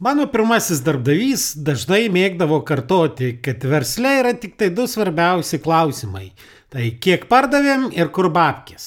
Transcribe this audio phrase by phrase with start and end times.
[0.00, 6.30] Mano pirmasis darbdavys dažnai mėgdavo kartoti, kad versle yra tik tai du svarbiausi klausimai.
[6.72, 8.86] Tai kiek pardavėm ir kur babkės.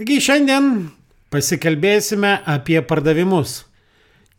[0.00, 0.70] Taigi šiandien
[1.28, 3.66] pasikalbėsime apie pardavimus.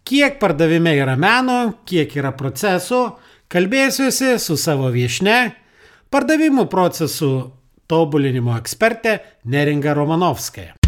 [0.02, 3.04] Kiek pardavime yra meno, kiek yra procesų,
[3.54, 5.40] kalbėsiuosi su savo viešne,
[6.10, 7.34] pardavimų procesų
[7.86, 10.81] tobulinimo ekspertė Neringa Romanovskaja.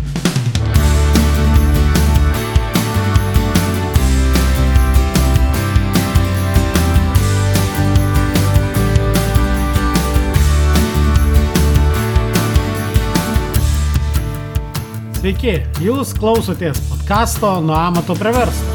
[15.23, 18.73] Sveiki, jūs klausotės podkasto Nuo amato prie verslo,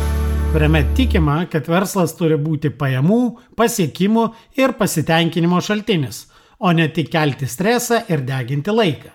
[0.55, 3.19] kuriame tikima, kad verslas turi būti pajamų,
[3.53, 4.23] pasiekimų
[4.57, 6.23] ir pasitenkinimo šaltinis,
[6.57, 9.13] o ne tik kelti stresą ir deginti laiką.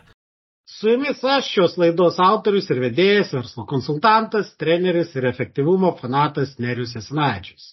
[0.75, 6.93] Su jumis aš šios laidos autorius ir vedėjas, verslo konsultantas, treneris ir efektyvumo fanatas Nerius
[7.01, 7.71] Esnačius.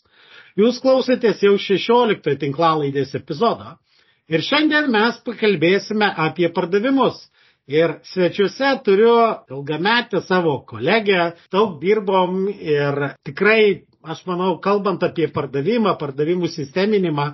[0.56, 3.77] Jūs klausėtės jau 16 tinklalaidės epizodo
[4.24, 7.27] ir šiandien mes pakalbėsime apie pardavimus–
[7.71, 9.15] Ir svečiuose turiu
[9.55, 12.97] ilgametę savo kolegę, daug dirbom ir
[13.29, 17.27] tikrai, aš manau, kalbant apie pardavimą, pardavimų sisteminimą,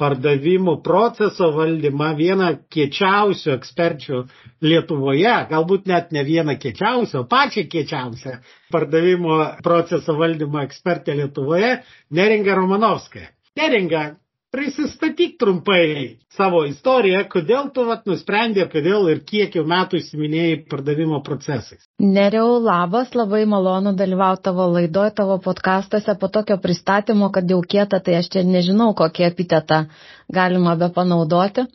[0.00, 4.20] pardavimų proceso valdymą, vieną kiečiausių eksperčių
[4.64, 8.38] Lietuvoje, galbūt net ne vieną kiečiausią, o pačią kiečiausią
[8.76, 11.74] pardavimo proceso valdymo ekspertę Lietuvoje,
[12.20, 13.32] Neringa Romanovskaja.
[13.58, 14.04] Neringa,
[14.50, 21.20] prisistatyk trumpai savo istoriją, kodėl tu vat, nusprendė, kodėl ir kiek jau metų įsiminėjai pardavimo
[21.26, 21.84] procesais.
[22.02, 28.00] Neriau, labas, labai malonu dalyvauti tavo laidoje, tavo podkastuose po tokio pristatymo, kad jau kieta,
[28.02, 29.84] tai aš čia nežinau, kokį epitetą
[30.40, 31.68] galima be panaudoti.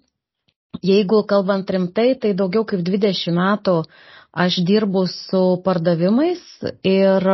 [0.83, 3.77] Jeigu kalbant rimtai, tai daugiau kaip 20 metų
[4.35, 6.43] aš dirbu su pardavimais
[6.83, 7.29] ir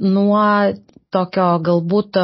[0.00, 0.72] nuo
[1.14, 2.18] tokio galbūt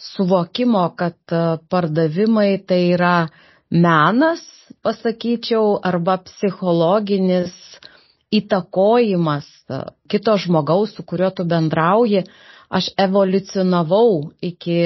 [0.00, 3.28] suvokimo, kad e, pardavimai tai yra
[3.70, 4.42] menas,
[4.82, 7.52] pasakyčiau, arba psichologinis
[8.32, 12.24] įtakojimas e, kito žmogaus, su kuriuo tu bendrauji,
[12.72, 14.78] aš evoliucionavau iki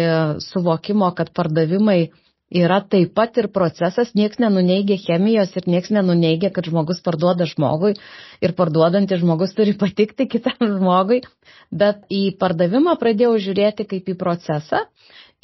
[0.43, 2.09] suvokimo, kad pardavimai
[2.51, 7.97] yra taip pat ir procesas, nieks nenuneigia chemijos ir nieks nenuneigia, kad žmogus parduoda žmogui
[8.41, 11.23] ir parduodantis žmogus turi patikti kitam žmogui,
[11.71, 14.87] bet į pardavimą pradėjau žiūrėti kaip į procesą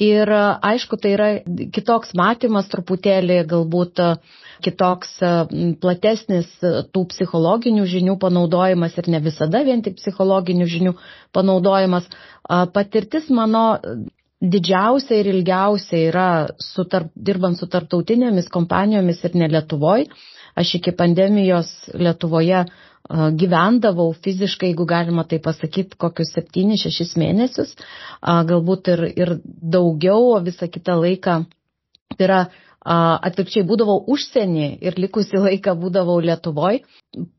[0.01, 1.27] ir aišku, tai yra
[1.75, 4.01] kitoks matymas truputėlį, galbūt
[4.63, 5.19] kitoks
[5.83, 10.95] platesnis tų psichologinių žinių panaudojimas ir ne visada vien tik psichologinių žinių
[11.35, 12.07] panaudojimas.
[12.73, 13.65] Patirtis mano
[14.43, 20.09] didžiausia ir ilgiausia yra su tarp, dirbant su tarptautinėmis kompanijomis ir ne Lietuvoje.
[20.59, 22.65] Aš iki pandemijos Lietuvoje
[23.39, 27.73] gyvendavau fiziškai, jeigu galima tai pasakyti, kokius 7-6 mėnesius,
[28.23, 31.41] galbūt ir, ir daugiau, o visą kitą laiką
[32.13, 32.39] tai yra
[32.83, 36.83] atvirkščiai būdavau užsienį ir likusi laiką būdavau Lietuvoje.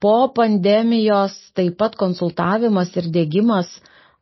[0.00, 3.68] Po pandemijos taip pat konsultavimas ir dėgymas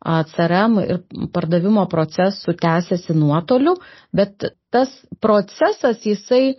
[0.02, 0.98] CRM ir
[1.34, 3.76] pardavimo procesų tęsiasi nuotoliu,
[4.12, 4.90] bet tas
[5.22, 6.56] procesas jisai,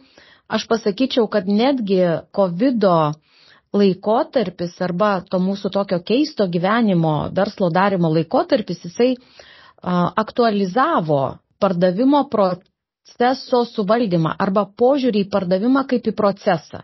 [0.48, 2.00] aš pasakyčiau, kad netgi
[2.40, 2.88] COVID
[3.74, 9.12] laikotarpis arba to mūsų tokio keisto gyvenimo, verslo darimo laikotarpis, jisai
[10.24, 11.20] aktualizavo
[11.60, 16.84] pardavimo proceso suvaldymą arba požiūrį į pardavimą kaip į procesą.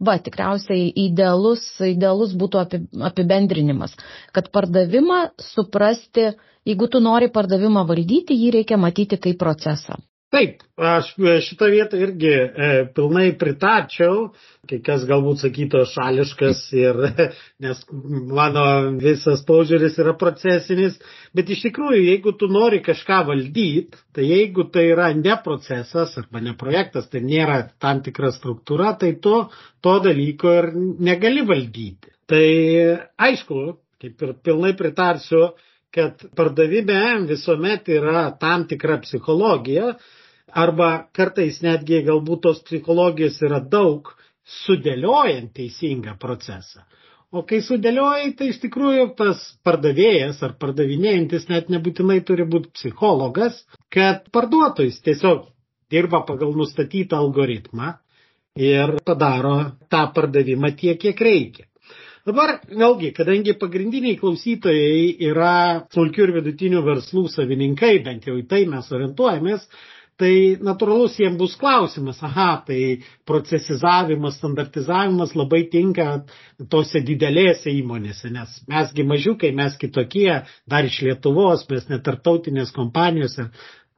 [0.00, 2.62] Va, tikriausiai idealus, idealus būtų
[3.10, 3.92] apibendrinimas,
[4.32, 5.18] kad pardavimą
[5.50, 6.30] suprasti,
[6.68, 9.98] jeigu tu nori pardavimą valdyti, jį reikia matyti kaip procesą.
[10.30, 11.08] Taip, aš
[11.42, 14.28] šitą vietą irgi e, pilnai pritarčiau,
[14.70, 17.00] kai kas galbūt sakytų šališkas ir,
[17.64, 17.80] nes
[18.38, 18.62] mano
[19.02, 21.00] visas požiūris yra procesinis,
[21.34, 26.44] bet iš tikrųjų, jeigu tu nori kažką valdyti, tai jeigu tai yra ne procesas arba
[26.46, 29.48] ne projektas, tai nėra tam tikra struktūra, tai to,
[29.82, 30.70] to dalyko ir
[31.10, 32.14] negali valdyti.
[32.30, 32.46] Tai
[33.26, 33.66] aišku,
[33.98, 35.48] kaip ir pilnai pritarsiu,
[35.90, 39.96] kad pardavime visuomet yra tam tikra psichologija,
[40.52, 44.10] arba kartais netgi galbūt tos psichologijos yra daug
[44.60, 46.82] sudėliojant teisingą procesą.
[47.30, 53.60] O kai sudėliojai, tai iš tikrųjų tas pardavėjas ar pardavinėjantis net nebūtinai turi būti psichologas,
[53.94, 55.44] kad parduotojus tiesiog
[55.94, 57.92] dirba pagal nustatytą algoritmą
[58.58, 59.56] ir padaro
[59.90, 61.70] tą pardavimą tiek, kiek reikia.
[62.26, 65.54] Dabar, vėlgi, kadangi pagrindiniai klausytojai yra
[65.94, 69.64] smulkių ir vidutinių verslų savininkai, bent jau į tai mes orientuojamės,
[70.20, 76.06] tai natūralus jiems bus klausimas, aha, tai procesizavimas, standartizavimas labai tinka
[76.72, 83.50] tose didelėse įmonėse, nes mesgi mažiukai, mes kitokie, dar iš Lietuvos, mes netartautinės kompanijos ir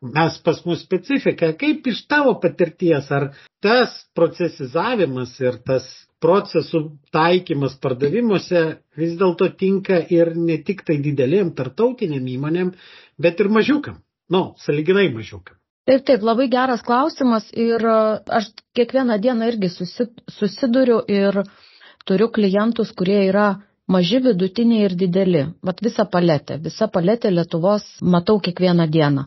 [0.02, 1.52] mes pas mus specifika.
[1.58, 3.30] Kaip iš tavo patirties, ar
[3.62, 5.86] tas procesizavimas ir tas
[6.22, 6.84] procesų
[7.14, 8.62] taikymas pardavimuose
[8.98, 12.70] vis dėlto tinka ir ne tik tai didelėm tartautiniam įmonėm,
[13.18, 13.98] bet ir mažiukam,
[14.30, 15.58] nu, saliginai mažiukam.
[15.88, 17.96] Taip, taip, labai geras klausimas ir e,
[18.38, 18.49] aš
[18.79, 19.70] kiekvieną dieną irgi
[20.31, 21.40] susiduriu ir
[22.06, 23.46] turiu klientus, kurie yra
[23.90, 25.43] maži, vidutiniai ir dideli.
[25.67, 29.26] Vat visą paletę, visą paletę Lietuvos matau kiekvieną dieną.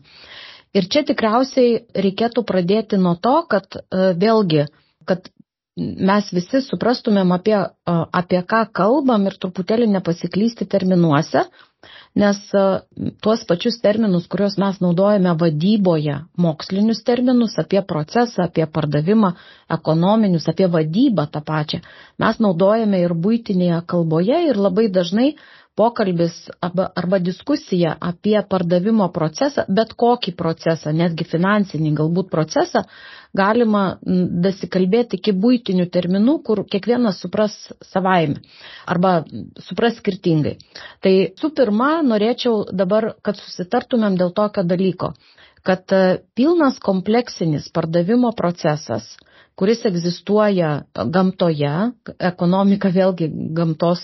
[0.76, 1.76] Ir čia tikriausiai
[2.06, 4.64] reikėtų pradėti nuo to, kad e, vėlgi,
[5.08, 5.28] kad
[5.76, 11.44] mes visi suprastumėm apie, e, apie ką kalbam ir truputėlį nepasiklysti terminuose,
[12.22, 12.64] nes e,
[13.24, 16.16] tuos pačius terminus, kuriuos mes naudojame vadyboje,
[16.46, 19.32] mokslinius terminus apie procesą, apie pardavimą,
[19.78, 21.82] ekonominius, apie vadybą tą pačią,
[22.22, 25.30] mes naudojame ir būtinėje kalboje ir labai dažnai
[25.76, 32.82] pokalbis arba, arba diskusija apie pardavimo procesą, bet kokį procesą, netgi finansinį galbūt procesą,
[33.36, 33.82] galima
[34.46, 38.40] dasikalbėti iki būtinių terminų, kur kiekvienas supras savaime
[38.88, 39.18] arba
[39.68, 40.56] supras skirtingai.
[41.04, 45.12] Tai su pirma, norėčiau dabar, kad susitartumėm dėl tokio dalyko,
[45.66, 46.02] kad e,
[46.38, 49.14] pilnas kompleksinis pardavimo procesas
[49.56, 50.70] kuris egzistuoja
[51.12, 51.72] gamtoje,
[52.30, 54.02] ekonomika vėlgi gamtos,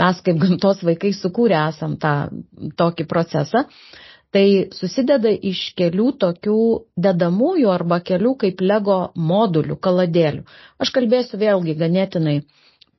[0.00, 2.12] mes kaip gamtos vaikai sukūrę esam tą
[2.80, 3.64] tokį procesą,
[4.34, 4.44] tai
[4.76, 6.58] susideda iš kelių tokių
[7.06, 10.44] dedamųjų arba kelių kaip lego modulių, kaladėlių.
[10.82, 12.40] Aš kalbėsiu vėlgi ganėtinai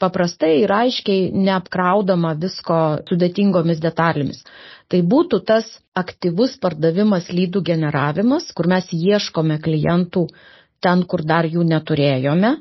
[0.01, 2.79] paprastai ir aiškiai neapkraudama visko
[3.09, 4.41] sudėtingomis detalėmis.
[4.91, 10.27] Tai būtų tas aktyvus pardavimas lydų generavimas, kur mes ieškome klientų
[10.85, 12.55] ten, kur dar jų neturėjome.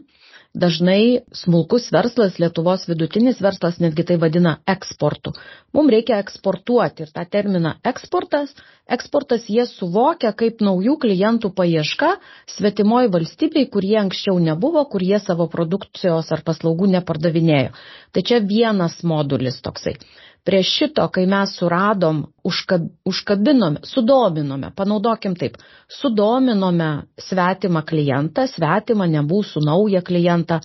[0.54, 5.32] Dažnai smulkus verslas, Lietuvos vidutinis verslas netgi tai vadina eksportu.
[5.74, 8.52] Mums reikia eksportuoti ir tą terminą eksportas,
[8.96, 12.12] eksportas jie suvokia kaip naujų klientų paieška
[12.54, 17.74] svetimoji valstybei, kur jie anksčiau nebuvo, kur jie savo produkcijos ar paslaugų nepardavinėjo.
[18.14, 19.98] Tai čia vienas modulis toksai
[20.44, 25.56] prie šito, kai mes suradom, užkab, užkabinome, sudominome, panaudokim taip,
[25.88, 30.60] sudominome svetimą klientą, svetimą nebūsų naują klientą,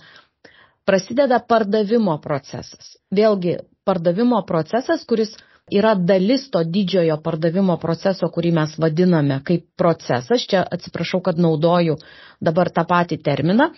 [0.84, 2.96] prasideda pardavimo procesas.
[3.14, 3.56] Vėlgi,
[3.88, 5.32] pardavimo procesas, kuris
[5.70, 10.44] yra dalis to didžiojo pardavimo proceso, kurį mes vadiname kaip procesas.
[10.50, 11.96] Čia atsiprašau, kad naudoju
[12.42, 13.70] dabar tą patį terminą,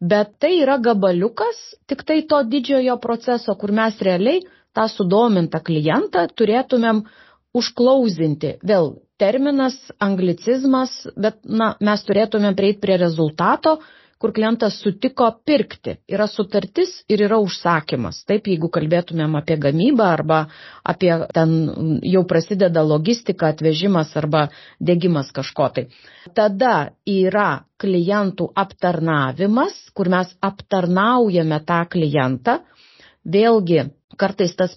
[0.00, 1.60] bet tai yra gabaliukas
[1.90, 4.40] tik tai to didžiojo proceso, kur mes realiai
[4.76, 7.04] tą sudomintą klientą turėtumėm
[7.60, 8.56] užklausinti.
[8.62, 13.78] Vėl terminas, anglicizmas, bet na, mes turėtumėm prieiti prie rezultato,
[14.20, 15.94] kur klientas sutiko pirkti.
[16.12, 18.18] Yra sutartis ir yra užsakymas.
[18.28, 20.40] Taip, jeigu kalbėtumėm apie gamybą arba
[20.92, 21.54] apie ten
[22.04, 24.46] jau prasideda logistika, atvežimas arba
[24.90, 25.86] dėgymas kažko tai.
[26.36, 26.74] Tada
[27.08, 27.48] yra
[27.80, 32.60] klientų aptarnavimas, kur mes aptarnaujame tą klientą.
[33.28, 33.82] Vėlgi,
[34.16, 34.76] kartais tas,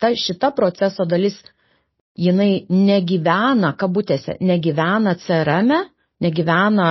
[0.00, 1.36] ta, šita proceso dalis,
[2.16, 5.82] jinai negyvena, kabutėse, negyvena CRM, e,
[6.22, 6.86] negyvena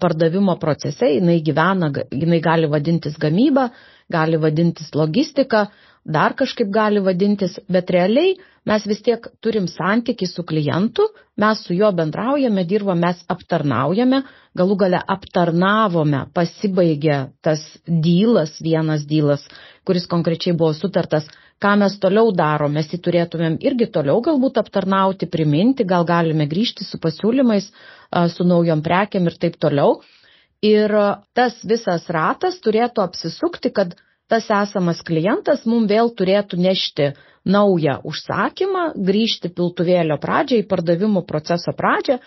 [0.00, 3.70] pardavimo procese, jinai, gyvena, jinai gali vadintis gamyba,
[4.12, 5.66] gali vadintis logistika,
[6.04, 8.36] dar kažkaip gali vadintis, bet realiai
[8.68, 11.06] mes vis tiek turim santyki su klientu,
[11.36, 14.22] mes su juo bendraujame, dirbame, mes aptarnaujame,
[14.56, 19.44] galų gale aptarnavome, pasibaigė tas dylas, vienas dylas,
[19.84, 21.28] kuris konkrečiai buvo sutartas,
[21.60, 26.84] ką mes toliau darom, mes jį turėtumėm irgi toliau galbūt aptarnauti, priminti, gal galime grįžti
[26.84, 27.70] su pasiūlymais,
[28.34, 30.00] su naujom prekiam ir taip toliau.
[30.64, 30.92] Ir
[31.36, 33.96] tas visas ratas turėtų apsisukti, kad
[34.28, 37.12] tas esamas klientas mums vėl turėtų nešti
[37.44, 42.18] naują užsakymą, grįžti piltuvėlio pradžią į pardavimų proceso pradžią.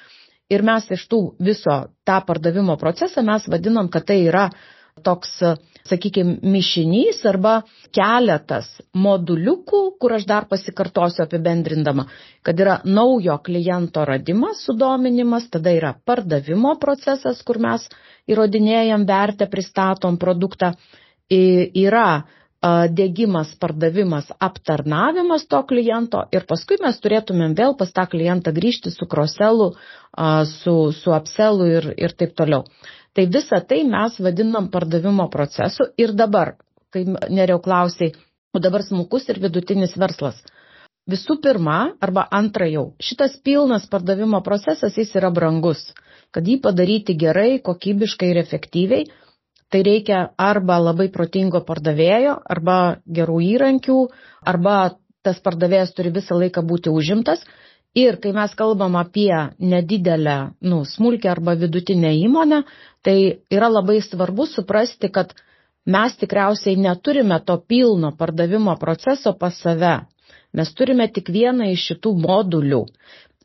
[0.48, 1.78] Ir mes iš tų viso
[2.08, 4.46] tą pardavimo procesą mes vadinam, kad tai yra
[5.04, 5.34] toks,
[5.88, 7.58] sakykime, mišinys arba
[7.96, 12.08] keletas moduliukų, kur aš dar pasikartosiu apibendrindama,
[12.46, 17.90] kad yra naujo kliento radimas, sudominimas, tada yra pardavimo procesas, kur mes
[18.32, 20.74] įrodinėjam vertę, pristatom produktą
[21.32, 22.24] yra
[22.90, 29.06] dėgymas, pardavimas, aptarnavimas to kliento ir paskui mes turėtumėm vėl pas tą klientą grįžti su
[29.06, 29.74] kroselu,
[30.52, 32.66] su, su apselu ir, ir taip toliau.
[33.14, 36.56] Tai visą tai mes vadinam pardavimo procesu ir dabar,
[36.94, 38.16] kai neriau klausiai,
[38.54, 40.42] o dabar smulkus ir vidutinis verslas.
[41.08, 45.94] Visų pirma, arba antra jau, šitas pilnas pardavimo procesas jis yra brangus.
[46.32, 49.06] kad jį padaryti gerai, kokybiškai ir efektyviai,
[49.70, 52.78] tai reikia arba labai protingo pardavėjo, arba
[53.20, 53.98] gerų įrankių,
[54.54, 54.78] arba
[55.28, 57.44] tas pardavėjas turi visą laiką būti užimtas.
[57.98, 62.62] Ir kai mes kalbam apie nedidelę, nu, smulkę arba vidutinę įmonę,
[63.02, 63.18] tai
[63.50, 65.34] yra labai svarbu suprasti, kad
[65.96, 69.96] mes tikriausiai neturime to pilno pardavimo proceso pas save.
[70.54, 72.84] Mes turime tik vieną iš šitų modulių.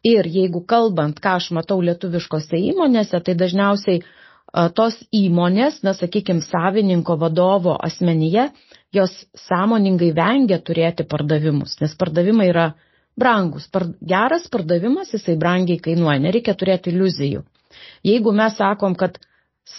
[0.02, 4.02] Ir jeigu kalbant, ką aš matau lietuviškose įmonėse, tai dažniausiai
[4.52, 8.50] tos įmonės, na, sakykime, savininko vadovo asmenyje,
[8.92, 9.12] jos
[9.48, 12.66] sąmoningai vengia turėti pardavimus, nes pardavimai yra
[13.16, 13.68] brangus.
[13.72, 17.44] Par, geras pardavimas, jisai brangiai kainuoja, nereikia turėti iliuzijų.
[18.04, 19.16] Jeigu mes sakom, kad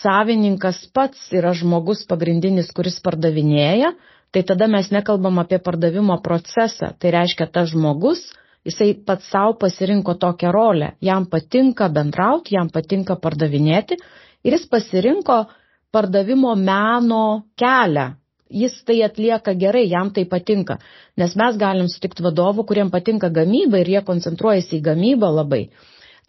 [0.01, 3.93] savininkas pats yra žmogus pagrindinis, kuris pardavinėja,
[4.33, 6.95] tai tada mes nekalbam apie pardavimo procesą.
[6.97, 8.23] Tai reiškia, tas žmogus,
[8.65, 10.93] jisai pats savo pasirinko tokią rolę.
[11.01, 13.99] Jam patinka bendrauti, jam patinka pardavinėti
[14.43, 15.45] ir jis pasirinko
[15.93, 17.23] pardavimo meno
[17.59, 18.11] kelią.
[18.53, 20.77] Jis tai atlieka gerai, jam tai patinka.
[21.17, 25.63] Nes mes galim sutikti vadovų, kuriem patinka gamyba ir jie koncentruojasi į gamybą labai.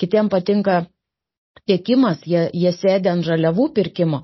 [0.01, 0.87] Kitiem patinka
[1.69, 4.23] tiekimas, jie, jie sėdė ant žaliavų pirkimo,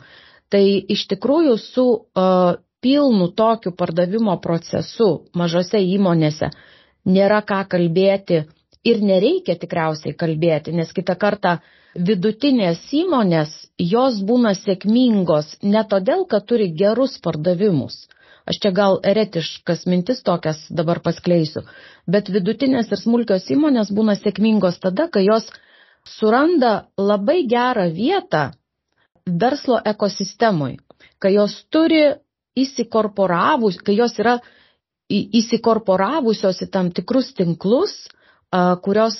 [0.48, 0.64] tai
[0.96, 6.50] iš tikrųjų su uh, pilnu tokiu pardavimo procesu mažose įmonėse
[7.04, 8.44] nėra ką kalbėti
[8.84, 11.58] ir nereikia tikriausiai kalbėti, nes kitą kartą
[11.94, 18.06] vidutinės įmonės, jos būna sėkmingos ne todėl, kad turi gerus pardavimus.
[18.48, 21.62] Aš čia gal eretiškas mintis tokias dabar paskleisiu,
[22.08, 25.46] bet vidutinės ir smulkios įmonės būna sėkmingos tada, kai jos
[26.08, 28.50] suranda labai gerą vietą
[29.26, 30.78] verslo ekosistemui,
[31.20, 32.02] kai jos turi
[32.58, 34.38] įsikorporavus, kai jos yra
[35.10, 37.94] įsikorporavusios į tam tikrus tinklus,
[38.82, 39.16] kurios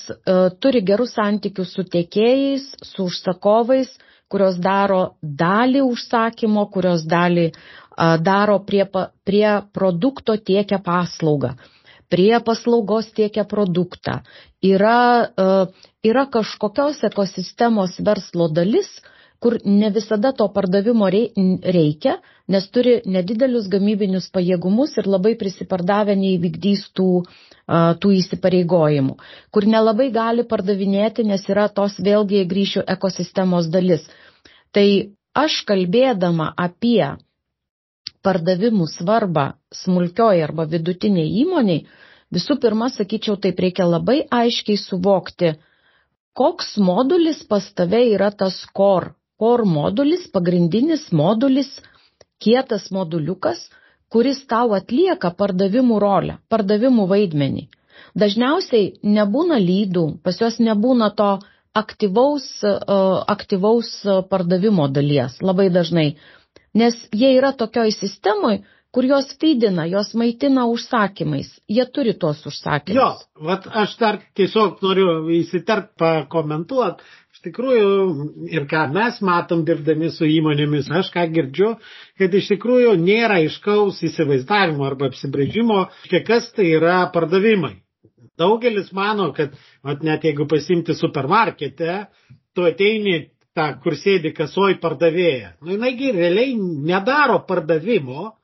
[0.62, 3.92] turi gerus santykius su tiekėjais, su užsakovais,
[4.30, 7.50] kurios daro dalį užsakymo, kurios dalį
[8.22, 8.87] daro prie,
[9.25, 11.54] prie produkto tiekia paslaugą.
[12.10, 14.16] Prie paslaugos tiekia produktą,
[14.66, 15.44] yra, e,
[16.10, 18.88] yra kažkokios ekosistemos verslo dalis,
[19.40, 22.18] kur ne visada to pardavimo reikia,
[22.54, 27.06] nes turi nedidelius gamybinius pajėgumus ir labai prisipardavę neįvykdys tų,
[28.02, 29.14] tų įsipareigojimų,
[29.54, 34.04] kur nelabai gali pardavinėti, nes yra tos vėlgi grįšių ekosistemos dalis.
[34.76, 34.87] Tai
[35.44, 37.09] aš kalbėdama apie
[38.26, 41.87] pardavimų svarbą smulkioj arba vidutiniai įmoniai,
[42.35, 45.54] visų pirma, sakyčiau, taip reikia labai aiškiai suvokti,
[46.37, 49.14] koks modulis pas tave yra tas core.
[49.40, 51.70] Core modulis, pagrindinis modulis,
[52.44, 53.62] kietas moduliukas,
[54.12, 57.68] kuris tau atlieka pardavimų rolę, pardavimų vaidmenį.
[58.20, 61.30] Dažniausiai nebūna lydų, pas juos nebūna to
[61.80, 62.49] aktyvaus,
[63.37, 63.94] aktyvaus
[64.32, 66.09] pardavimo dalies labai dažnai
[66.75, 68.61] nes jie yra tokioj sistemoj,
[68.94, 71.50] kur jos feedina, jos maitina užsakymais.
[71.68, 72.99] Jie turi tuos užsakymus.
[72.99, 77.04] Jo, vat aš dar tiesiog noriu įsiterpt pakomentuoti.
[77.40, 77.92] Iš tikrųjų,
[78.52, 81.70] ir ką mes matom dirbdami su įmonėmis, aš ką girdžiu,
[82.20, 85.78] kad iš tikrųjų nėra iškaus įsivaizdavimo arba apsibrėžimo,
[86.26, 87.78] kas tai yra pardavimai.
[88.37, 91.97] Daugelis mano, kad vat, net jeigu pasimti supermarkete,
[92.52, 93.16] tu ateini
[93.56, 95.54] tą, kur sėdi kasoj pardavėja.
[95.64, 98.35] Nu, jinaigi realiai nedaro pardavimo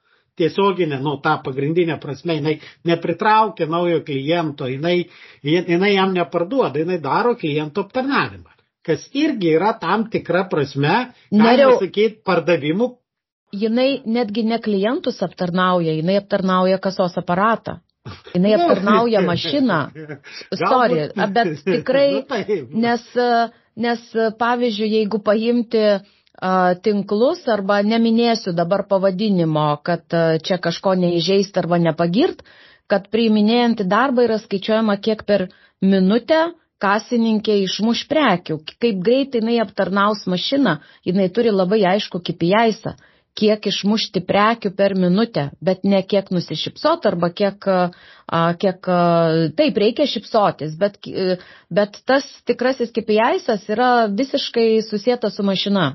[0.40, 5.02] tiesioginė, nu, tą pagrindinę prasme, jinai nepritraukia naujo kliento, jinai,
[5.44, 8.55] jinai jam neparduoda, jinai daro kliento aptarnavimą.
[8.86, 12.92] Kas irgi yra tam tikra prasme, galima sakyti, pardavimų.
[13.56, 17.80] Jinai netgi ne klientus aptarnauja, jinai aptarnauja kasos aparatą.
[18.34, 19.80] Jinai aptarnauja mašiną.
[20.54, 23.08] Sorry, bet tikrai, nu, nes
[23.76, 24.04] nes
[24.38, 25.82] pavyzdžiui, jeigu paimti
[26.84, 30.04] tinklus arba neminėsiu dabar pavadinimo, kad
[30.44, 32.42] čia kažko neįžeisti arba nepagirt,
[32.86, 35.48] kad priiminėjant į darbą yra skaičiuojama kiek per
[35.80, 36.50] minutę
[36.84, 40.78] kasininkė išmuš prekių, kaip greitai jinai aptarnaus mašiną,
[41.08, 42.96] jinai turi labai aišku kipijaisą
[43.36, 47.68] kiek išmušti prekių per minutę, bet ne kiek nusišypsot arba kiek,
[48.62, 48.88] kiek
[49.60, 50.96] taip reikia šypsotis, bet,
[51.78, 55.86] bet tas tikrasis kipijaisas yra visiškai susijęta su mašina.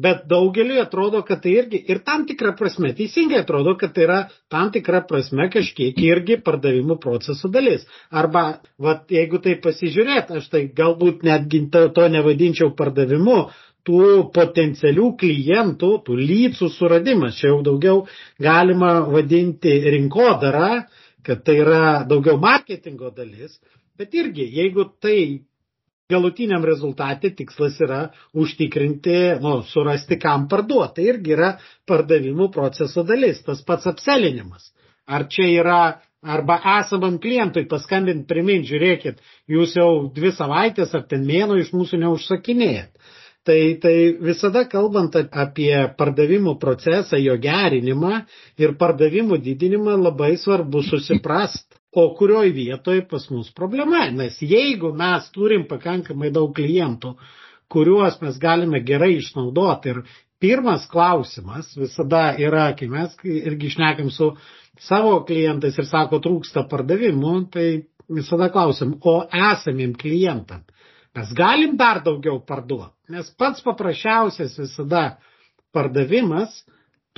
[0.00, 4.18] Bet daugeliu atrodo, kad tai irgi ir tam tikra prasme, teisingai atrodo, kad tai yra
[4.52, 7.84] tam tikra prasme kažkiek irgi pardavimų procesų dalis.
[8.22, 8.44] Arba,
[8.80, 13.40] vat, jeigu tai pasižiūrėt, aš tai galbūt netgi to nevadinčiau pardavimu,
[13.88, 17.38] tų potencialių klientų, tų lycų suradimas.
[17.40, 18.02] Čia jau daugiau
[18.40, 20.86] galima vadinti rinkodara,
[21.26, 23.58] kad tai yra daugiau marketingo dalis,
[24.00, 25.16] bet irgi, jeigu tai
[26.10, 28.00] galutiniam rezultatė tikslas yra
[28.34, 31.00] užtikrinti, nu, surasti, kam parduoti.
[31.00, 31.50] Tai irgi yra
[31.88, 34.70] pardavimų proceso dalis, tas pats apselinimas.
[35.10, 35.80] Ar čia yra,
[36.22, 39.22] arba esamam klientui paskambinti, primint, žiūrėkit,
[39.54, 42.92] jūs jau dvi savaitės ar ten mėno iš mūsų neužsakinėjat.
[43.48, 48.18] Tai, tai visada kalbant apie pardavimų procesą, jo gerinimą
[48.60, 54.06] ir pardavimų didinimą labai svarbu susiprast, o kurioj vietoj pas mus problema.
[54.14, 57.14] Nes jeigu mes turim pakankamai daug klientų,
[57.70, 60.02] kuriuos mes galime gerai išnaudoti ir
[60.40, 64.32] pirmas klausimas visada yra, kai mes irgi išnekam su
[64.80, 67.66] savo klientais ir sako trūksta pardavimų, tai
[68.10, 69.20] visada klausim, o
[69.50, 70.64] esamiem klientam
[71.14, 75.18] Mes galim dar daugiau parduoti, nes pats paprasčiausias visada
[75.74, 76.60] pardavimas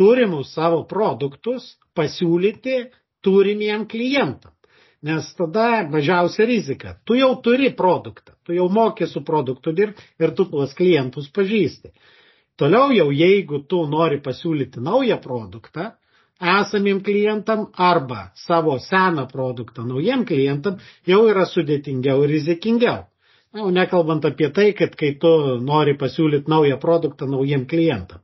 [0.01, 1.67] turimus savo produktus
[1.99, 2.79] pasiūlyti
[3.27, 4.55] turimiem klientam.
[5.03, 6.95] Nes tada mažiausia rizika.
[7.05, 11.91] Tu jau turi produktą, tu jau mokė su produktu dirbti ir tu tuos klientus pažįsti.
[12.57, 15.89] Toliau jau jeigu tu nori pasiūlyti naują produktą,
[16.43, 23.03] esamiem klientam arba savo seną produktą naujiem klientam, jau yra sudėtingiau ir rizikingiau.
[23.53, 28.23] Na, jau nekalbant apie tai, kad kai tu nori pasiūlyti naują produktą naujiem klientam.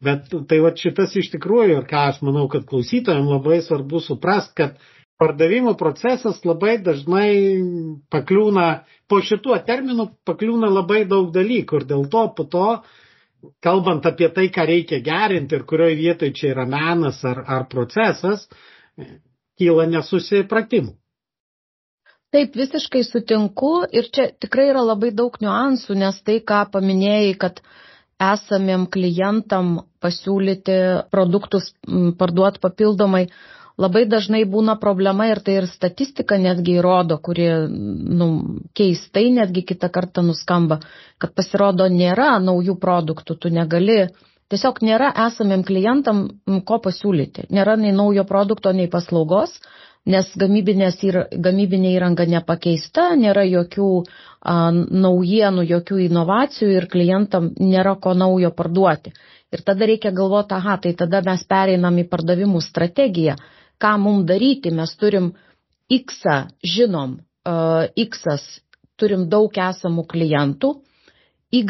[0.00, 4.54] Bet tai va šitas iš tikrųjų, ir ką aš manau, kad klausytojams labai svarbu suprast,
[4.56, 4.78] kad
[5.20, 7.32] pardavimo procesas labai dažnai
[8.12, 8.66] pakliūna,
[9.10, 12.68] po šituo terminu pakliūna labai daug dalykų ir dėl to po to,
[13.64, 18.46] kalbant apie tai, ką reikia gerinti ir kurioje vietoje čia yra menas ar, ar procesas,
[19.60, 20.96] kyla nesusipratimų.
[22.30, 27.58] Taip, visiškai sutinku ir čia tikrai yra labai daug niuansų, nes tai, ką paminėjai, kad
[28.22, 30.76] esamiem klientam pasiūlyti
[31.12, 31.72] produktus
[32.20, 33.24] parduoti papildomai,
[33.80, 37.48] labai dažnai būna problema ir tai ir statistika netgi įrodo, kuri
[38.20, 38.30] nu,
[38.76, 40.80] keistai netgi kitą kartą nuskamba,
[41.18, 44.00] kad pasirodo nėra naujų produktų, tu negali,
[44.52, 46.26] tiesiog nėra esamiem klientam
[46.68, 49.58] ko pasiūlyti, nėra nei naujo produkto, nei paslaugos
[50.08, 58.50] nes gamybinė įranga nepakeista, nėra jokių a, naujienų, jokių inovacijų ir klientam nėra ko naujo
[58.56, 59.12] parduoti.
[59.52, 63.36] Ir tada reikia galvoti, aha, tai tada mes pereinam į pardavimų strategiją,
[63.80, 65.32] ką mums daryti, mes turim
[65.90, 66.22] X,
[66.74, 67.18] žinom,
[67.96, 68.24] X,
[69.00, 70.74] turim daug esamų klientų,
[71.50, 71.64] Y,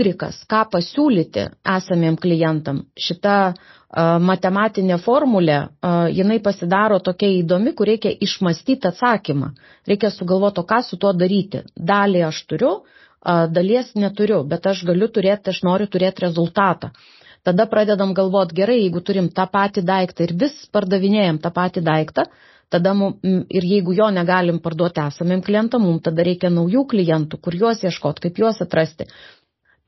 [0.52, 2.82] ką pasiūlyti esamiem klientam.
[3.00, 3.54] Šita
[4.20, 5.56] matematinė formulė,
[6.12, 9.54] jinai pasidaro tokia įdomi, kur reikia išmastyti atsakymą.
[9.88, 11.64] Reikia sugalvoti, ką su tuo daryti.
[11.74, 12.74] Dalį aš turiu,
[13.56, 16.92] dalies neturiu, bet aš galiu turėti, aš noriu turėti rezultatą.
[17.46, 22.26] Tada pradedam galvoti, gerai, jeigu turim tą patį daiktą ir vis pardavinėjom tą patį daiktą,
[22.70, 23.16] tada mum,
[23.48, 28.26] ir jeigu jo negalim parduoti esamiem klientam, mums tada reikia naujų klientų, kur juos ieškoti,
[28.26, 29.08] kaip juos atrasti.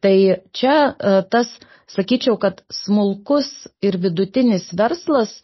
[0.03, 0.15] Tai
[0.57, 1.53] čia e, tas,
[1.93, 3.51] sakyčiau, kad smulkus
[3.85, 5.37] ir vidutinis verslas,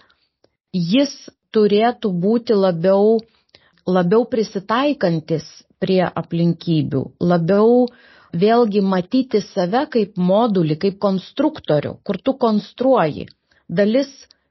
[0.74, 1.14] jis
[1.54, 3.18] turėtų būti labiau,
[3.86, 5.46] labiau prisitaikantis
[5.78, 7.86] prie aplinkybių, labiau
[8.32, 13.28] vėlgi matyti save kaip modulį, kaip konstruktorių, kur tu konstruoji.
[13.68, 14.10] Dalis,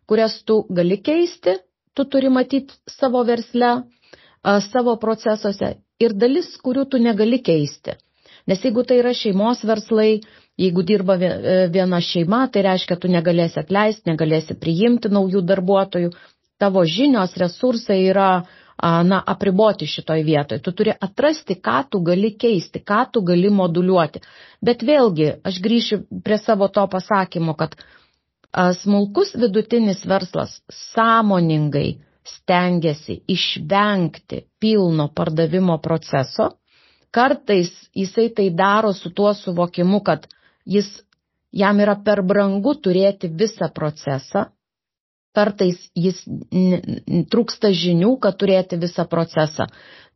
[0.09, 1.57] kurias tu gali keisti,
[1.93, 3.83] tu turi matyti savo versle,
[4.71, 7.97] savo procesuose ir dalis, kurių tu negali keisti.
[8.47, 10.21] Nes jeigu tai yra šeimos verslai,
[10.57, 16.13] jeigu dirba e, viena šeima, tai reiškia, tu negalėsi atleisti, negalėsi priimti naujų darbuotojų.
[16.57, 18.29] Tavo žinios, resursai yra
[18.83, 20.59] na, apriboti šitoj vietoj.
[20.61, 24.21] Tu turi atrasti, ką tu gali keisti, ką tu gali moduliuoti.
[24.61, 27.75] Bet vėlgi, aš grįšiu prie savo to pasakymo, kad
[28.81, 36.49] smulkus vidutinis verslas sąmoningai stengiasi išvengti pilno pardavimo proceso,
[37.11, 40.27] kartais jisai tai daro su tuo suvokimu, kad
[40.65, 40.89] jis,
[41.51, 44.45] jam yra per brangu turėti visą procesą,
[45.37, 46.23] kartais jis
[47.33, 49.67] trūksta žinių, kad turėti visą procesą.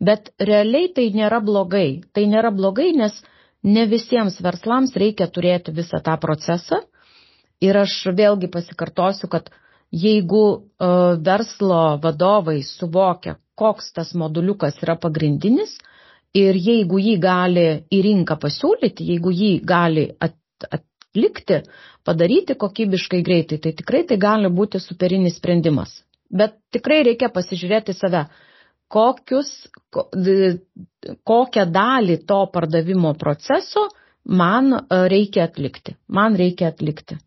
[0.01, 2.01] Bet realiai tai nėra blogai.
[2.13, 3.19] Tai nėra blogai, nes
[3.63, 6.81] ne visiems verslams reikia turėti visą tą procesą.
[7.61, 9.51] Ir aš vėlgi pasikartosiu, kad
[9.93, 15.77] jeigu uh, verslo vadovai suvokia, koks tas moduliukas yra pagrindinis,
[16.31, 20.37] Ir jeigu jį gali į rinką pasiūlyti, jeigu jį gali at,
[21.11, 21.61] atlikti,
[22.07, 26.01] padaryti kokybiškai greitai, tai tikrai tai gali būti superinis sprendimas.
[26.31, 28.25] Bet tikrai reikia pasižiūrėti save,
[28.91, 29.51] kokius,
[29.91, 30.07] ko,
[31.27, 33.89] kokią dalį to pardavimo proceso
[34.25, 35.97] man e, reikia atlikti.
[36.07, 37.17] Man reikia atlikti.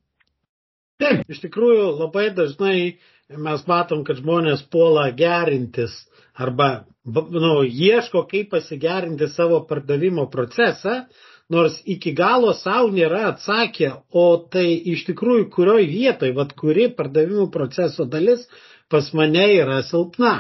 [1.01, 2.97] Taip, iš tikrųjų labai dažnai
[3.29, 5.93] mes matom, kad žmonės puola gerintis
[6.35, 11.05] arba nu, ieško, kaip pasigerinti savo pardavimo procesą,
[11.53, 17.51] nors iki galo savo nėra atsakę, o tai iš tikrųjų kurioj vietoj, vad kuri pardavimų
[17.53, 18.47] proceso dalis
[18.91, 20.35] pas mane yra silpna.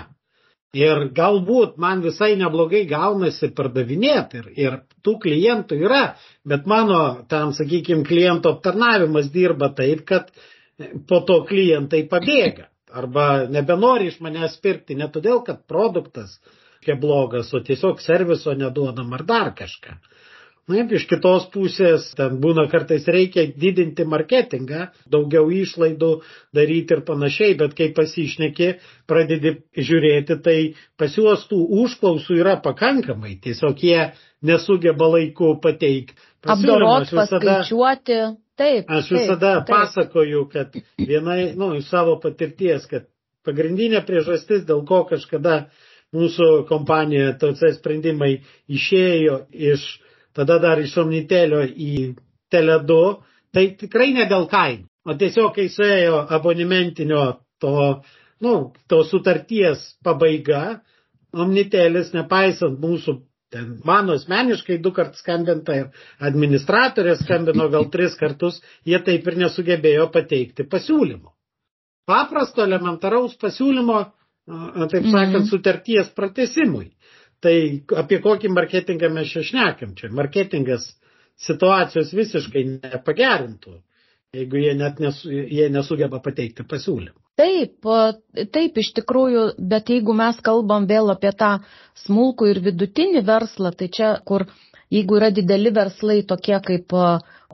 [0.74, 7.52] Ir galbūt man visai neblogai gaunasi pardavinėti ir, ir tų klientų yra, bet mano, tam,
[7.54, 10.32] sakykime, kliento aptarnavimas dirba taip, kad
[11.06, 16.38] po to klientai pabėga arba nebenori iš manęs pirkti ne todėl, kad produktas
[16.84, 19.94] kiek blogas, o tiesiog serviso neduodam ar dar kažką.
[20.64, 26.12] Na, iš kitos pusės, ten būna kartais reikia didinti marketingą, daugiau išlaidų
[26.57, 28.70] daryti ir panašiai, bet kai pasišneki,
[29.11, 30.57] pradedi žiūrėti, tai
[30.96, 33.98] pas juos tų užklausų yra pakankamai, tiesiog jie
[34.40, 36.16] nesugeba laiku pateikti.
[36.44, 38.22] Apdorot, paskaičiuoti.
[38.55, 38.87] Taip.
[38.88, 39.74] Aš visada taip, taip.
[39.74, 43.09] pasakoju, kad vienai, nu, iš savo patirties, kad
[43.44, 45.66] pagrindinė priežastis, dėl ko kažkada
[46.14, 48.37] mūsų kompanija TC sprendimai
[48.70, 49.40] išėjo
[49.72, 49.88] iš
[50.37, 52.14] tada dar iš Omnitelio į
[52.53, 52.99] Tele2,
[53.55, 57.25] tai tikrai ne dėl kainų, o tiesiog kai suėjo abonementinio
[57.62, 57.77] to,
[58.44, 58.55] nu,
[58.90, 60.81] to sutarties pabaiga,
[61.35, 63.16] Omnitelis, nepaisant mūsų,
[63.51, 65.88] ten, mano asmeniškai du kartus skambinta ir
[66.23, 71.33] administratorė skambino gal tris kartus, jie taip ir nesugebėjo pateikti pasiūlymo.
[72.07, 73.99] Paprasto elementaraus pasiūlymo,
[74.47, 75.49] taip sakant, mm.
[75.51, 76.92] sutarties pratesimui.
[77.44, 77.57] Tai
[78.00, 79.92] apie kokį marketingą mes čia šnekam?
[79.98, 80.87] Čia marketingas
[81.44, 83.74] situacijos visiškai nepagerintų,
[84.38, 87.18] jeigu jie net nesu, jie nesugeba pateikti pasiūlymą.
[87.35, 87.88] Taip,
[88.54, 91.57] taip iš tikrųjų, bet jeigu mes kalbam vėl apie tą
[92.04, 94.46] smulkų ir vidutinį verslą, tai čia, kur
[94.94, 96.94] jeigu yra dideli verslai tokie kaip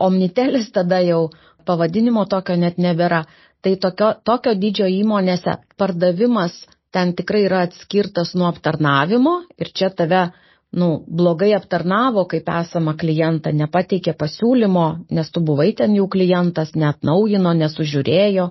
[0.01, 1.31] Omnitelis, tada jau
[1.69, 3.25] pavadinimo tokio net nebėra.
[3.65, 6.55] Tai tokio, tokio dydžio įmonėse pardavimas
[6.95, 10.29] ten tikrai yra atskirtas nuo aptarnavimo ir čia tave
[10.73, 17.55] nu, blogai aptarnavo kaip esama klientą, nepateikė pasiūlymo, nes tu buvai ten jau klientas, neatnaujino,
[17.65, 18.47] nesužiūrėjo,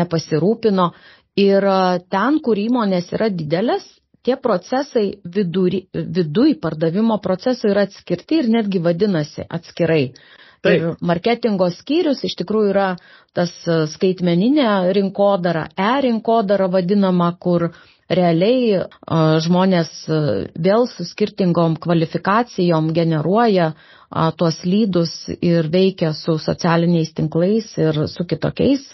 [0.00, 0.90] nepasirūpino.
[1.38, 1.66] Ir
[2.10, 3.86] ten, kur įmonės yra didelės,
[4.26, 10.10] tie procesai viduri, viduj pardavimo procesai yra atskirti ir netgi vadinasi atskirai.
[10.60, 10.80] Taip.
[10.80, 12.88] Ir marketingo skyrius iš tikrųjų yra
[13.36, 17.70] tas e, skaitmeninė rinkodara, e-rinkodara vadinama, kur
[18.10, 18.82] realiai e,
[19.46, 20.18] žmonės e,
[20.66, 23.72] vėl su skirtingom kvalifikacijom generuoja
[24.36, 28.88] tuos lydus ir veikia su socialiniais tinklais ir su kitokiais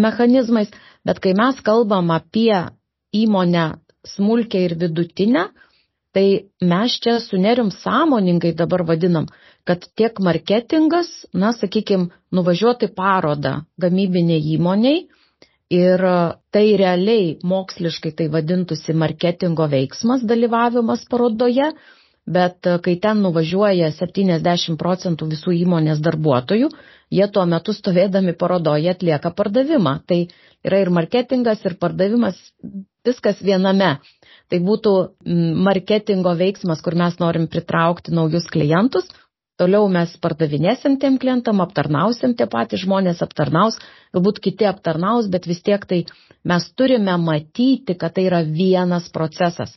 [0.00, 0.70] mechanizmais.
[1.04, 2.62] Bet kai mes kalbam apie
[3.12, 3.66] įmonę
[4.08, 5.50] smulkę ir vidutinę,
[6.16, 9.28] tai mes čia su nerim sąmoningai dabar vadinam,
[9.64, 15.04] kad tiek marketingas, na, sakykime, nuvažiuoti parodą gamybiniai įmoniai
[15.72, 16.04] ir
[16.52, 21.72] tai realiai moksliškai tai vadintųsi marketingo veiksmas dalyvavimas parodoje,
[22.26, 26.68] bet kai ten nuvažiuoja 70 procentų visų įmonės darbuotojų,
[27.10, 29.96] jie tuo metu stovėdami parodoje atlieka pardavimą.
[30.06, 30.20] Tai
[30.66, 32.38] yra ir marketingas, ir pardavimas,
[33.06, 33.96] viskas viename.
[34.52, 34.92] Tai būtų
[35.66, 39.08] marketingo veiksmas, kur mes norim pritraukti naujus klientus,
[39.62, 43.76] Toliau mes pardavinėsim tiem klientam, aptarnausim tie patys žmonės, aptarnaus,
[44.10, 46.00] galbūt kiti aptarnaus, bet vis tiek tai
[46.50, 49.76] mes turime matyti, kad tai yra vienas procesas.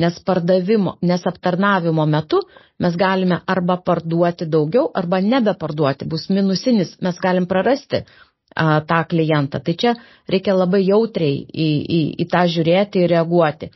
[0.00, 2.40] Nes pardavimo, nes aptarnavimo metu
[2.80, 9.60] mes galime arba parduoti daugiau, arba nebeparduoti, bus minusinis, mes galim prarasti a, tą klientą.
[9.60, 9.94] Tai čia
[10.32, 11.68] reikia labai jautriai į,
[11.98, 13.70] į, į tą žiūrėti ir reaguoti.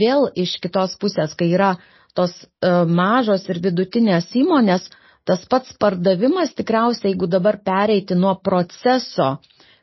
[0.00, 1.74] Vėl iš kitos pusės, kai yra
[2.16, 4.88] tos a, mažos ir vidutinės įmonės,
[5.24, 9.36] Tas pats pardavimas tikriausiai, jeigu dabar pereiti nuo proceso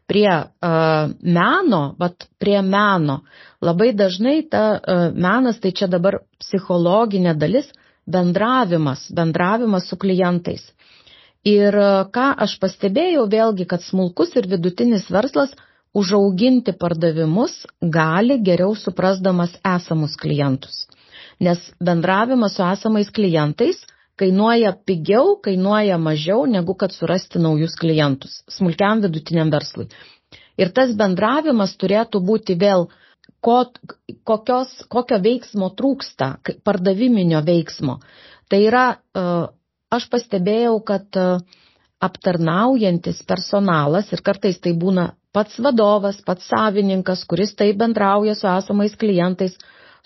[0.10, 3.20] prie uh, meno, bet prie meno,
[3.64, 7.70] labai dažnai ta uh, menas, tai čia dabar psichologinė dalis,
[8.10, 10.66] bendravimas, bendravimas su klientais.
[11.48, 15.54] Ir uh, ką aš pastebėjau vėlgi, kad smulkus ir vidutinis verslas
[15.96, 20.84] užauginti pardavimus gali geriau suprasdamas esamus klientus.
[21.40, 23.80] Nes bendravimas su esamais klientais–
[24.20, 29.88] kainuoja pigiau, kainuoja mažiau negu kad surasti naujus klientus smulkiam vidutiniam verslui.
[30.60, 32.90] Ir tas bendravimas turėtų būti vėl,
[33.46, 33.60] ko,
[34.28, 36.34] kokios, kokio veiksmo trūksta,
[36.68, 38.00] pardaviminio veiksmo.
[38.52, 39.24] Tai yra, e,
[39.96, 41.28] aš pastebėjau, kad e,
[42.04, 48.96] aptarnaujantis personalas ir kartais tai būna pats vadovas, pats savininkas, kuris tai bendrauja su esamais
[49.00, 49.56] klientais,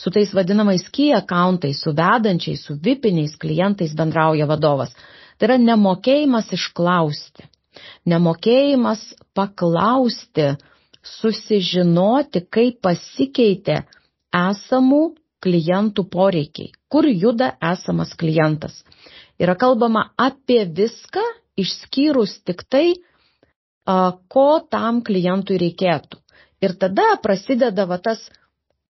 [0.04, 4.92] Su tais vadinamais key accountais, su vedančiais, su vipiniais klientais bendrauja vadovas.
[5.38, 7.46] Tai yra nemokėjimas išklausti,
[8.12, 9.06] nemokėjimas
[9.38, 10.50] paklausti,
[11.04, 13.80] susižinoti, kaip pasikeitė
[14.36, 15.02] esamų
[15.44, 18.84] klientų poreikiai, kur juda esamas klientas.
[19.40, 21.24] Yra kalbama apie viską,
[21.60, 22.88] išskyrus tik tai,
[23.88, 26.20] ko tam klientui reikėtų.
[26.64, 28.22] Ir tada prasideda va tas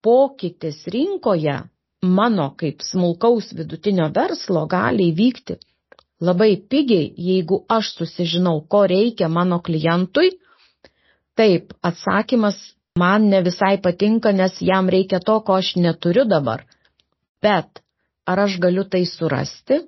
[0.03, 1.57] pokytis rinkoje,
[2.03, 5.59] mano kaip smulkaus vidutinio verslo gali įvykti
[6.23, 10.31] labai pigiai, jeigu aš susižinau, ko reikia mano klientui.
[11.35, 12.57] Taip, atsakymas
[12.99, 16.63] man ne visai patinka, nes jam reikia to, ko aš neturiu dabar.
[17.43, 17.81] Bet
[18.27, 19.81] ar aš galiu tai surasti,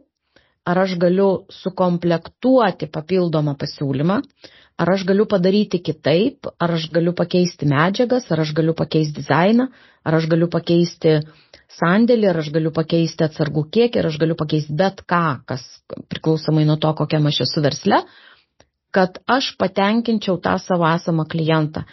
[0.66, 1.30] ar aš galiu
[1.62, 4.22] sukomplektuoti papildomą pasiūlymą,
[4.78, 9.70] ar aš galiu padaryti kitaip, ar aš galiu pakeisti medžiagas, ar aš galiu pakeisti dizainą,
[10.04, 11.20] ar aš galiu pakeisti
[11.80, 15.64] sandėlį, ar aš galiu pakeisti atsargų kiekį, ar aš galiu pakeisti bet ką, kas
[16.12, 18.04] priklausomai nuo to, kokiam aš esu versle,
[18.96, 21.84] kad aš patenkinčiau tą savo esamą klientą.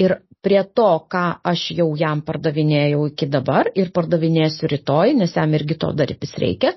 [0.00, 5.52] Ir prie to, ką aš jau jam pardavinėjau iki dabar ir pardavinėsiu rytoj, nes jam
[5.56, 6.72] irgi to dar vis reikia,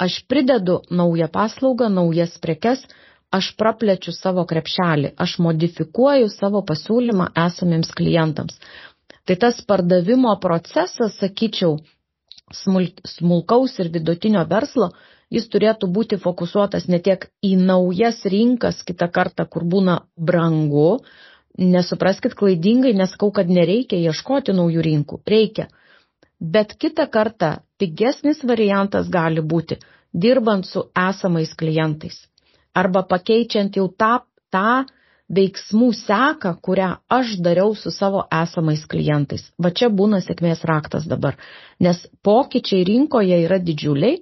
[0.00, 2.82] aš pridedu naują paslaugą, naujas prekes,
[3.30, 8.58] aš praplečiu savo krepšelį, aš modifikuoju savo pasiūlymą esamiems klientams.
[9.24, 11.78] Tai tas pardavimo procesas, sakyčiau,
[12.52, 14.90] smulkaus ir vidutinio verslo,
[15.30, 20.98] jis turėtų būti fokusuotas ne tiek į naujas rinkas kitą kartą, kur būna brangu,
[21.58, 25.20] Nesupraskit klaidingai, neskau, kad nereikia ieškoti naujų rinkų.
[25.26, 25.66] Reikia.
[26.40, 29.76] Bet kitą kartą pigesnis variantas gali būti
[30.14, 32.16] dirbant su esamais klientais.
[32.74, 34.20] Arba pakeičiant jau tą,
[34.54, 34.84] tą
[35.30, 39.46] veiksmų seką, kurią aš dariau su savo esamais klientais.
[39.58, 41.38] Va čia būna sėkmės raktas dabar.
[41.80, 44.18] Nes pokyčiai rinkoje yra didžiuliai,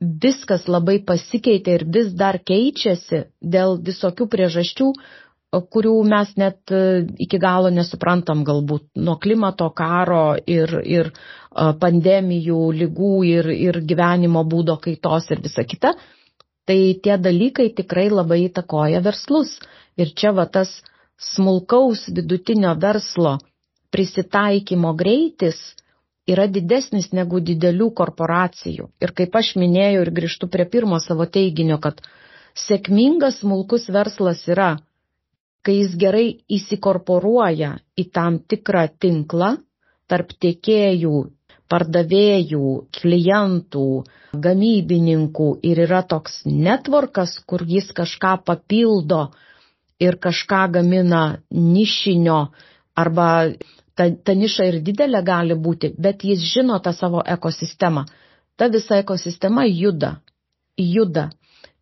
[0.00, 4.92] viskas labai pasikeitė ir vis dar keičiasi dėl visokių priežasčių,
[5.50, 6.80] kurių mes net e,
[7.18, 11.14] iki galo nesuprantam galbūt nuo klimato karo ir, ir e,
[11.82, 15.96] pandemijų, lygų ir, ir gyvenimo būdo kaitos ir visa kita,
[16.70, 19.56] tai tie dalykai tikrai labai įtakoja verslus.
[19.98, 20.76] Ir čia va tas
[21.18, 23.32] smulkaus vidutinio verslo
[23.90, 25.58] prisitaikymo greitis
[26.30, 28.86] yra didesnis negu didelių korporacijų.
[29.02, 31.98] Ir kaip aš minėjau ir grįžtu prie pirmo savo teiginio, kad
[32.68, 34.76] sėkmingas smulkus verslas yra
[35.66, 39.50] kai jis gerai įsikorporuoja į tam tikrą tinklą
[40.10, 41.16] tarp tiekėjų,
[41.70, 43.86] pardavėjų, klientų,
[44.46, 49.28] gamybininkų ir yra toks networkas, kur jis kažką papildo
[50.02, 52.40] ir kažką gamina nišinio
[52.98, 53.28] arba
[53.94, 58.06] ta, ta niša ir didelė gali būti, bet jis žino tą savo ekosistemą.
[58.56, 60.18] Ta visa ekosistema juda,
[60.76, 61.30] juda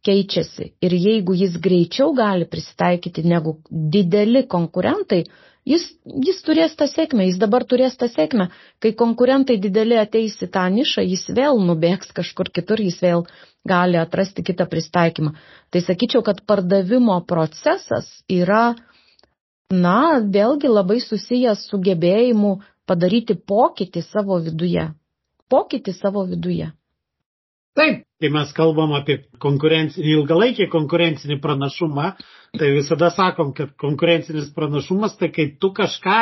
[0.06, 3.58] keičiasi ir jeigu jis greičiau gali prisitaikyti negu
[3.94, 5.24] dideli konkurentai,
[5.68, 5.84] jis,
[6.26, 8.48] jis turės tą sėkmę, jis dabar turės tą sėkmę.
[8.82, 13.26] Kai konkurentai dideli ateis į tą nišą, jis vėl nubėgs kažkur kitur, jis vėl
[13.68, 15.34] gali atrasti kitą pristaikymą.
[15.70, 18.74] Tai sakyčiau, kad pardavimo procesas yra,
[19.72, 22.56] na, vėlgi labai susijęs su gebėjimu
[22.88, 24.88] padaryti pokytį savo viduje.
[25.52, 26.72] Pokytį savo viduje.
[27.76, 32.08] Taip, kai mes kalbam apie konkurencinį, ilgalaikį konkurencinį pranašumą,
[32.58, 36.18] tai visada sakom, kad konkurencinis pranašumas tai kai tu kažką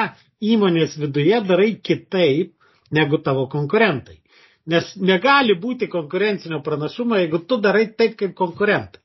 [0.52, 2.52] įmonės viduje darai kitaip
[2.92, 4.18] negu tavo konkurentai.
[4.66, 9.00] Nes negali būti konkurencinio pranašumo, jeigu tu darai taip kaip konkurentai.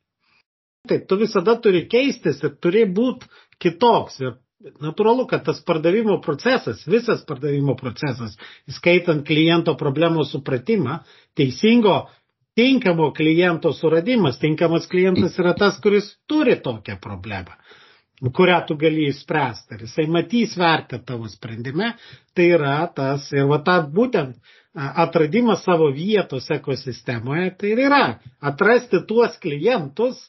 [0.90, 3.30] Taip, tu visada turi keistis ir turi būti
[3.62, 4.18] kitoks.
[4.26, 4.40] Ir
[4.82, 8.34] natūralu, kad tas pardavimo procesas, visas pardavimo procesas,
[8.70, 11.00] įskaitant kliento problemos supratimą,
[11.38, 11.96] teisingo
[12.56, 14.40] tinkamo kliento suradimas.
[14.40, 17.56] Tinkamas klientas yra tas, kuris turi tokią problemą,
[18.34, 19.76] kurią tu gali įspręsti.
[19.76, 21.94] Ir jisai matys vertę tavo sprendime.
[22.36, 24.38] Tai yra tas, ir va ta būtent
[24.74, 28.04] atradimas savo vietos ekosistemoje, tai ir yra
[28.40, 30.20] atrasti tuos klientus,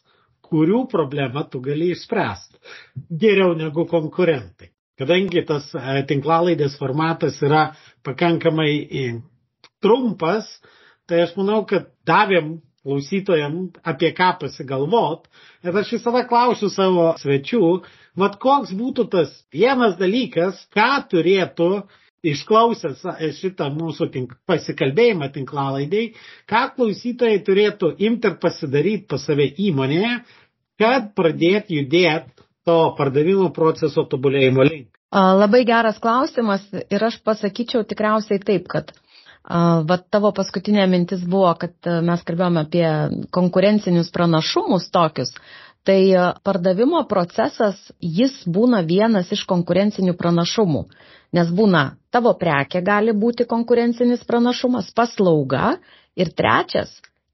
[0.53, 2.59] kurių problemą tu gali išspręsti.
[3.23, 4.73] Geriau negu konkurentai.
[5.01, 5.71] Kadangi tas
[6.07, 7.71] tinklalaidės formatas yra
[8.05, 8.75] pakankamai
[9.83, 10.51] trumpas,
[11.13, 15.27] tai aš manau, kad davėm klausytojam apie ką pasigalvot.
[15.63, 17.61] Ir aš visada klausiu savo svečių,
[18.19, 21.69] vad koks būtų tas vienas dalykas, ką turėtų
[22.33, 23.03] išklausęs
[23.39, 26.05] šitą mūsų tink, pasikalbėjimą tinklalaidai,
[26.51, 30.13] ką klausytojai turėtų imti ir pasidaryti pas save įmonėje,
[30.83, 34.89] kad pradėti judėti to pardavimo proceso tobulėjimo link.
[35.13, 38.95] Labai geras klausimas ir aš pasakyčiau tikriausiai taip, kad
[39.43, 41.75] Vat tavo paskutinė mintis buvo, kad
[42.07, 42.87] mes kalbėjome apie
[43.35, 45.35] konkurencinius pranašumus tokius.
[45.83, 50.83] Tai e, pardavimo procesas, jis būna vienas iš konkurencinių pranašumų,
[51.35, 51.81] nes būna
[52.15, 55.73] tavo prekė gali būti konkurencinis pranašumas, paslauga
[56.15, 56.93] ir trečias,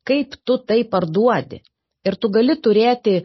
[0.08, 1.60] kaip tu tai parduodi.
[2.08, 3.18] Ir tu gali turėti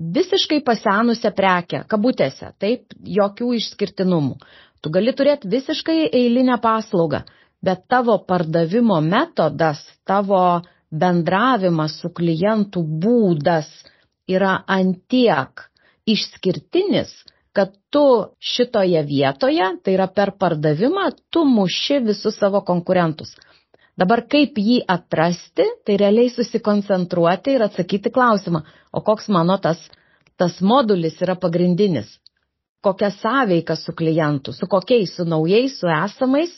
[0.00, 4.38] visiškai pasenusią prekę, kabutėse, taip, jokių išskirtinumų.
[4.80, 7.26] Tu gali turėti visiškai eilinę paslaugą,
[7.62, 13.68] bet tavo pardavimo metodas, tavo bendravimas su klientų būdas
[14.30, 15.66] yra antiek
[16.06, 17.12] išskirtinis,
[17.52, 18.04] kad tu
[18.38, 23.34] šitoje vietoje, tai yra per pardavimą, tu muši visus savo konkurentus.
[23.98, 28.62] Dabar kaip jį atrasti, tai realiai susikoncentruoti ir atsakyti klausimą,
[28.96, 29.82] o koks mano tas,
[30.40, 32.08] tas modulis yra pagrindinis,
[32.80, 36.54] kokia sąveika su klientu, su kokiais, su naujais, su esamais,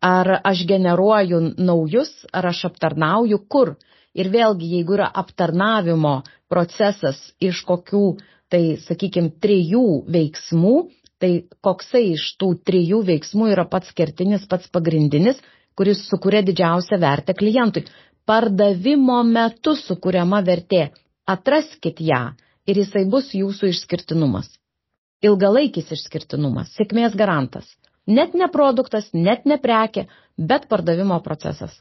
[0.00, 3.76] ar aš generuoju naujus, ar aš aptarnauju kur.
[4.16, 8.16] Ir vėlgi, jeigu yra aptarnavimo procesas iš kokių,
[8.48, 10.76] tai sakykime, trijų veiksmų,
[11.20, 11.30] tai
[11.64, 15.40] koksai iš tų trijų veiksmų yra pats kertinis, pats pagrindinis,
[15.76, 17.84] kuris sukuria didžiausią vertę klientui.
[18.26, 20.88] Pardavimo metu sukuriama vertė.
[21.26, 22.22] Atraskit ją
[22.66, 24.48] ir jisai bus jūsų išskirtinumas.
[25.24, 27.68] Ilgalaikis išskirtinumas, sėkmės garantas.
[28.06, 30.06] Net ne produktas, net ne prekė,
[30.38, 31.74] bet pardavimo procesas.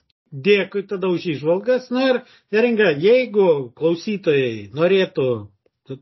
[0.45, 1.91] Dėkui tada už išvalgas.
[1.93, 5.27] Na ir, Neringa, jeigu klausytojai norėtų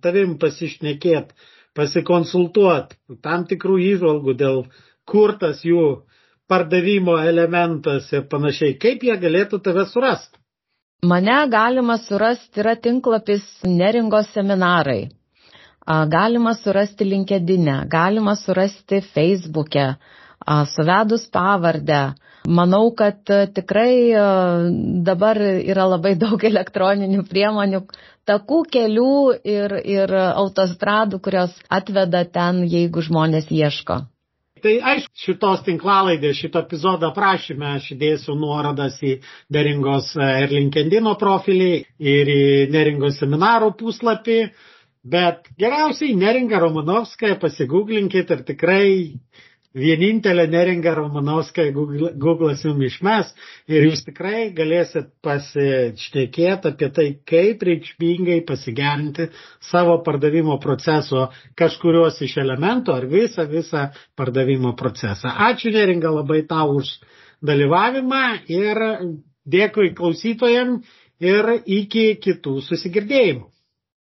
[0.02, 1.36] tavim pasišnekėti,
[1.76, 4.64] pasikonsultuoti tam tikrų išvalgų dėl
[5.12, 5.84] kur tas jų
[6.48, 10.40] pardavimo elementas ir panašiai, kaip jie galėtų tave surasti?
[11.04, 15.10] Mane galima surasti, yra tinklapis Neringos seminarai.
[15.86, 19.96] Galima surasti LinkedIn'e, galima surasti Facebook'e,
[20.76, 22.14] suvedus pavardę.
[22.48, 23.24] Manau, kad
[23.56, 24.12] tikrai
[25.04, 27.84] dabar yra labai daug elektroninių priemonių,
[28.28, 29.12] takų, kelių
[29.44, 34.04] ir, ir autostradų, kurios atveda ten, jeigu žmonės ieško.
[34.64, 39.18] Tai aišku, šitos tinklalaidės, šito epizodo aprašyme aš įdėsiu nuorodas į
[39.52, 44.38] Neringos e, ir LinkedIn profilį ir į Neringos seminarų puslapį,
[45.04, 48.90] bet geriausiai Neringa Romanovskaja pasigūglinkit ir tikrai
[49.74, 53.32] vienintelė neringa Romanovska Google'as jums išmes
[53.72, 59.28] ir jūs tikrai galėsit pasišnekėti apie tai, kaip reikšmingai pasigerinti
[59.72, 61.28] savo pardavimo proceso
[61.60, 65.34] kažkurios iš elementų ar visą, visą pardavimo procesą.
[65.50, 66.94] Ačiū neringa labai tau už
[67.44, 68.84] dalyvavimą ir
[69.44, 70.78] dėkui klausytojam
[71.24, 73.53] ir iki kitų susigirdėjimų.